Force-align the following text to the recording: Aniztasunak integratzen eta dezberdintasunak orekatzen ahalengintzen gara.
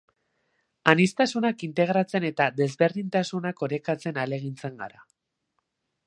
Aniztasunak 0.93 1.65
integratzen 1.67 2.25
eta 2.29 2.47
dezberdintasunak 2.61 3.61
orekatzen 3.67 4.17
ahalengintzen 4.23 4.81
gara. 4.81 5.05